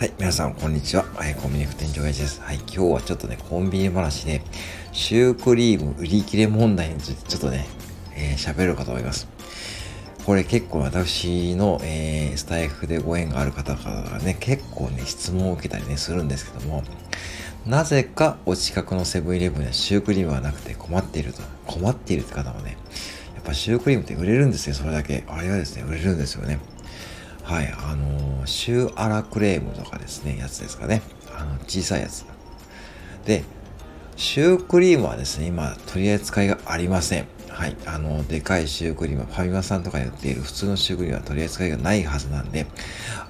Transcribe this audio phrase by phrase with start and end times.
[0.00, 1.04] はい、皆さん、こんにちは。
[1.14, 2.40] はい、コンビニ副店長親父です。
[2.40, 4.40] はい、今日はちょっとね、コンビニ話で、
[4.92, 7.66] シュークリーム売り切れ問題についてちょっとね、
[8.16, 9.28] えー、喋るかと思います。
[10.24, 16.82] これ結構私の、えー、スタイフでご縁がある方からがね、結構ね、質問を受けたりね、するんですけども、
[17.66, 21.42] なぜかお近くのセブンイレブンでシュークリームはなくて困っていると。
[21.66, 22.78] 困っているって方もね、
[23.34, 25.24] やっぱシュークリームって売れるんですよ、それだけ。
[25.28, 26.58] あれはですね、売れるんですよね。
[27.50, 31.02] はい、あの、シューアラクレームとかですね、やつですかね。
[31.36, 32.24] あの、小さいやつ。
[33.26, 33.42] で、
[34.14, 37.26] シュークリームはですね、今、取り扱いがありません。
[37.48, 37.76] はい。
[37.86, 42.66] あの、でかいシュークリーム、ファミマさんとかに売っている普通のシュークリームは取り扱いがないはずなんで、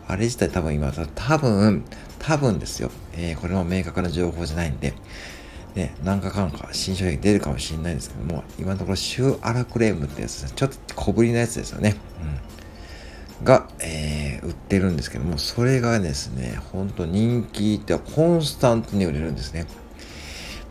[0.07, 1.83] あれ自体多分今、多分、
[2.19, 2.91] 多分ですよ。
[3.15, 4.93] えー、これも明確な情報じゃないんで、
[5.75, 11.97] ね、何かかんか新商品出るかもしれないんですけども、今のところシューアラクレームってやつですねちょっと小ぶりなやつですよね。
[12.23, 12.50] うん。
[13.45, 19.67] が、えー、売ってるんですけども、それがですね、ほんと人気ってコンスタントに売れるんですね。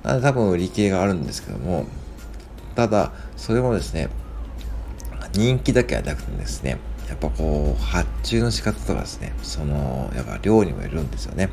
[0.03, 1.85] なので多分売り切れがあるんですけども、
[2.75, 4.09] ただ、それもですね、
[5.33, 6.77] 人気だけはなくてですね、
[7.07, 11.49] やっぱこう、発注の仕方とかですね、その、やっぱ量にもよるんですよね。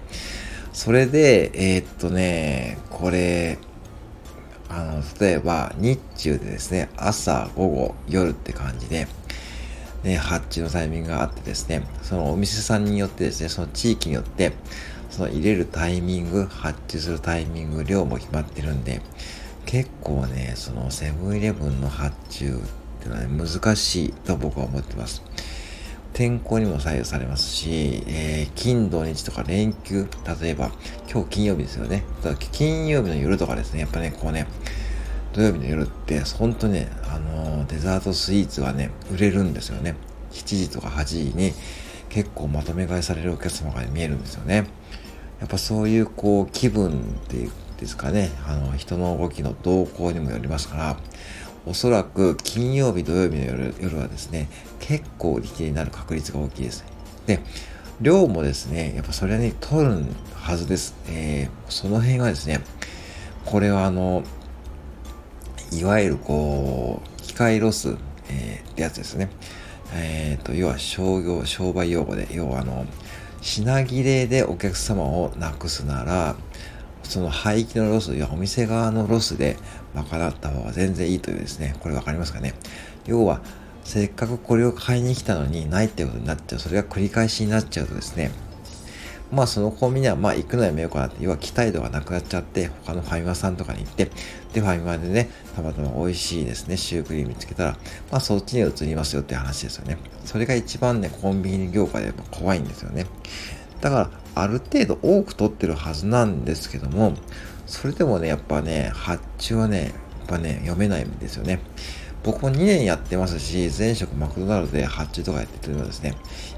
[0.73, 3.59] それで、えー、っとね、これ、
[4.69, 9.09] あの、例えば、日中でですね、朝、午後、夜って感じで、
[10.03, 14.53] ね、発注のタイミングがあってですね、そのお店さんによってですね、その地域によって、
[15.11, 19.01] その入れるタイミング、発注するタイミング、量も決まってるんで、
[19.65, 22.59] 結構ね、そのセブンイレブンの発注っ
[23.01, 25.23] ていうのは、ね、難しいと僕は思ってます。
[26.13, 30.09] 天候にも左右されますし、えー、金土日とか連休、
[30.41, 30.71] 例えば、
[31.11, 32.05] 今日金曜日ですよね。
[32.53, 34.47] 金曜日の夜とかですね、やっぱね、こうね、
[35.37, 39.95] 土曜日の夜って、本当ね、あのー、デザートスイーツがね、売れるんですよね。
[40.33, 41.53] 7時とか8時に
[42.09, 44.67] 結構まとめ買いされるお客様が見えるんですよね。
[45.39, 46.93] やっぱそういうこう気分っ
[47.29, 50.97] ていうですかね、あの人の動きの動向にもよりますから、
[51.67, 54.49] おそらく金曜日、土曜日の夜夜はですね、
[54.81, 56.83] 結構売り切れになる確率が大きいです。
[57.27, 57.41] で、
[58.01, 60.03] 量もですね、やっぱそれに取る
[60.35, 60.95] はずです。
[61.11, 62.63] えー、その辺はですね、
[63.45, 64.25] これはあの、
[65.77, 67.97] いわゆるこう、機会ロス、
[68.31, 69.29] えー、ってやつですね。
[69.95, 72.87] えっ、ー、と、要は商業、商売用語で、要はあの、
[73.43, 76.37] 品切れでお客様をなくすなら、
[77.03, 79.57] その廃棄のロスやお店側のロスで
[79.95, 82.55] 賄った方が全然いいというですね、これわかりますかね？
[83.07, 83.41] 要は、
[83.85, 86.59] せっかくこれを買いに来たのにないってことになっちゃう。
[86.59, 88.33] それが繰り返しになっちゃうとですね、
[89.33, 94.11] まあそのコンビニはまあ行くのやめようかなって、要は期待度がなくなっちゃって、他のファミマさんとかに行って、
[94.53, 97.71] で、ファミマでね、たまたま美味しいですね、シュークリーム見つけたら、
[98.11, 99.99] まあそっちに移りますよって話ですよね。
[100.25, 103.07] それが一番ね、コンビニ業界でやっぱ怖いんですよね。
[103.81, 104.11] だから、
[104.43, 107.15] ある程度多く取ってるはずなんですけども、
[107.67, 109.93] それでもね、やっぱね、発注はね、やっ
[110.29, 111.61] ぱね、読めないんですよね。
[112.23, 116.15] 僕も2年やってますし、前職マクドナルドで発注とかやっててもですね、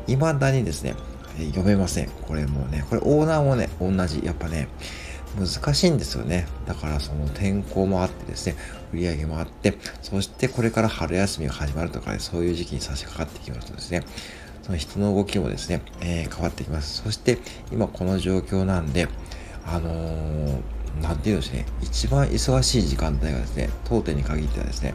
[0.07, 0.95] 未だにですね、
[1.37, 2.09] 読めません。
[2.09, 4.25] これもうね、これオーナーもね、同じ。
[4.25, 4.69] やっぱね、
[5.39, 6.47] 難しいんですよね。
[6.67, 8.57] だからその天候もあってですね、
[8.93, 14.03] 売り上げもあって、そしてこれから春休みが始まるとかね、そういう時期に差し掛かってきますとですね、
[14.63, 17.03] その人の動きもですね、えー、変わってきます。
[17.03, 17.39] そして
[17.73, 19.09] 今この状況なんで、
[19.67, 20.61] あのー、
[21.03, 24.95] なんていうんですね、一番忙しい時間帯がですね、当店に限ってはですね、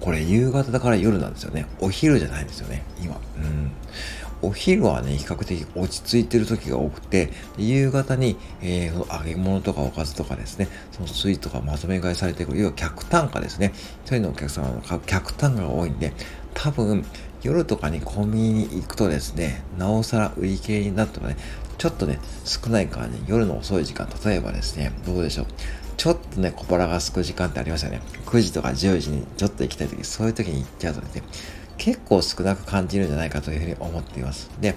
[0.00, 1.66] これ夕方だから夜なんですよね。
[1.80, 3.18] お昼じゃないんですよね、今。
[3.36, 3.70] うん。
[4.42, 13.72] お昼はね、比較的落ち着いてる時が多くて、夕方に、えー、揚げ物とかおかずとかですね、そのスイーツとかまとめ買いされてくる、要は客単価ですね。
[14.04, 16.12] 一人のお客様の客単価が多いんで、
[16.54, 17.04] 多分、
[17.42, 21.36] 夜とかにコンビニに行くとですね、なおさら売り切れになってもね、
[21.76, 25.46] ちょっとね、少ないからね、夜の遅い時間、例えばですね、どうでしょう。
[25.96, 28.00] ちょっとね、小腹が空く時間ってありますよね。
[28.26, 31.22] 9時とか10時にちょっと行きたい時、そういう時に行っちゃうとね、
[31.84, 34.50] 結構少なく感じるんじゃないかというふうに思っています。
[34.58, 34.74] で、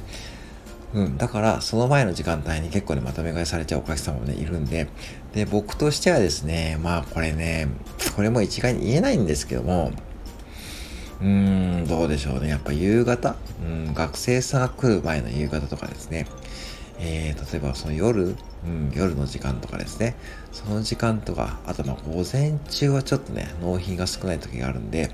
[0.94, 4.89] うん、だから、その前の時間帯に結構ね、まとめ買いされちゃうお客様もね、いるんで、
[5.33, 7.69] で、僕としてはですね、まあこれね、
[8.18, 9.94] これも一概に言えないんですけども、
[11.21, 11.27] うー
[11.83, 12.50] ん、どうでしょうね。
[12.50, 16.27] やっぱ夕方、うん、学生さんが来る前の夕方とかですね。
[17.00, 20.15] えー、例えばその夜、うん、夜の時間とかですね。
[20.51, 25.12] その時間とか、あとまあ午前中はちょっとね、納品が少ない時があるんで、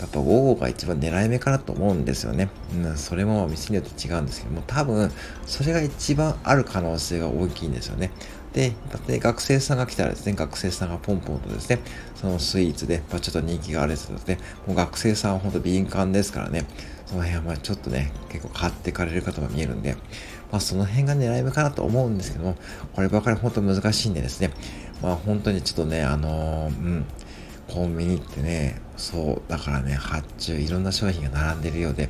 [0.00, 2.48] やっぱ午後が一番狙い目かなと思うんですよね。
[2.74, 5.10] うん、それも店によって違うんですけども、多分、
[5.46, 8.10] それが一番ある可能性が大きいんですよね。
[8.52, 8.72] で、
[9.06, 11.80] で学生さんが来たらですね、学生さんがポンポンとですね、
[12.16, 16.64] そのスイーツで、まあ、ちょっと人気があるやつですね、もう学生さんは本当敏感ですからね、
[17.06, 19.96] その辺はまあちょっとね、結構買ってかれる方も見えるんで、
[20.50, 22.56] まあその辺が狙い目かなと思うんですけども、
[22.94, 24.50] こればかり本当難しいんでですね、
[25.02, 27.04] まあ本当にちょっとね、あのー、うん、
[27.70, 32.08] コンビニってね、そう、だからね、発注、いろんな商品が並んでるようで、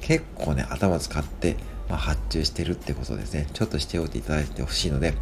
[0.00, 1.56] 結構ね、頭使って、
[1.88, 3.48] まあ、発注してるってことですね。
[3.52, 5.14] ちょっとしておいていただいてほしいので、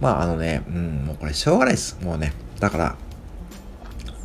[0.00, 1.98] まああのね、うん、もうこれしょうがないです。
[2.02, 2.96] もうね、だから、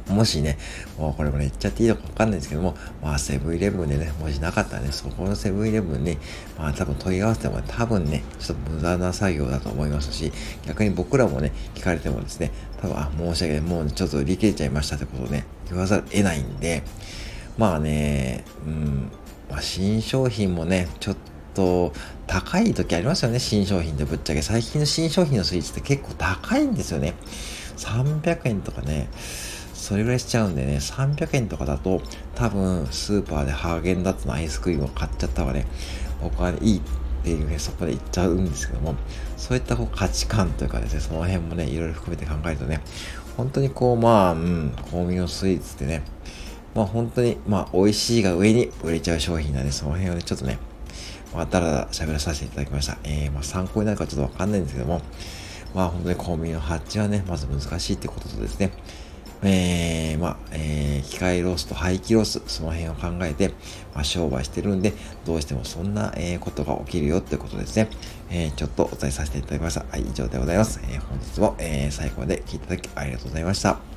[0.09, 0.57] もしね、
[0.98, 6.18] もうこれもね、言っちゃっていいのかわかんないですけども、まあセブンイレブンでね、もしなかったらね、そこのセブンイレブンに、
[6.57, 10.31] まあ多分問い合わせても、多分ね、ちょっと無駄な作業だと思いますし、
[10.65, 12.51] 逆に僕らもね、聞かれてもですね、
[12.81, 16.83] 多分、あ、申し訳ない、もう、ちょっと売り切れちゃいましたってことをね、言わざる得ないんで、
[17.57, 19.12] まあね、うん、
[19.50, 21.15] まあ新商品もね、ちょっ
[21.54, 21.92] と、
[22.27, 24.42] 高い時ありますよね、新商品でぶっちゃけ。
[24.42, 27.13] 最近の新商品のスイーツって結構高いんですよね。
[27.77, 29.07] 300円とかね、
[29.87, 32.01] それぐらいしちゃうんでね、300円とかだと、
[32.35, 35.65] 多分、スーパーでハーゲンダッツのアイスクリームを買っちゃった方がね、
[36.21, 36.81] 僕はね、いいっ
[37.23, 38.95] ていうね、そこで言っちゃうんですけども、
[39.37, 42.81] そういったこう価値観というかですね、その辺もね、いろいろ含めて考えるとね、
[43.37, 46.03] 本当にこう、まあ、うん、香味のスイーツってね、
[46.75, 50.59] まあ本当に、まあ美味しいが上に売れちゃう商品なんで、その辺をね、ちょっとね、
[51.33, 52.97] まあ、だらだら喋らさせていただきました。
[53.05, 55.01] えー、まあ参考になるかちょっとわかんないんですけども、
[55.73, 58.73] まあ本当にコンビニの発注はね、まず難しいってこととですね、
[59.43, 63.49] えー、まあ、えー、機会ロスと廃棄ロス、その辺を考えて、
[63.93, 64.93] まあ、商売してるんで、
[65.25, 67.87] どうしてもそんな、えー、ことが起きるよってことですね。
[68.29, 69.85] えー、ちょっとお伝えさせていただきました。
[69.89, 70.79] はい、以上でございます。
[70.83, 73.96] えー、本日も、えー、最後まで聞いていただきありがとうございました。